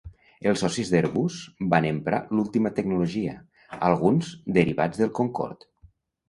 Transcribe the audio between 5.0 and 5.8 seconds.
del Concorde.